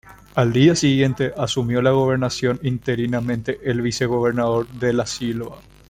[0.33, 5.59] Al día siguiente asumió la gobernación interinamente el vicegobernador De la Silva.